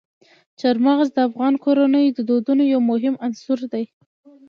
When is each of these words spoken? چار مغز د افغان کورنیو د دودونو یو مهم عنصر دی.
چار 0.59 0.75
مغز 0.85 1.07
د 1.13 1.17
افغان 1.27 1.53
کورنیو 1.63 2.15
د 2.15 2.19
دودونو 2.29 2.63
یو 2.73 2.81
مهم 2.91 3.15
عنصر 3.25 3.59
دی. 3.73 3.83